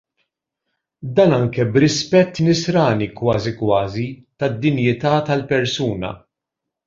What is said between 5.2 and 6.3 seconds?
tal-persuna.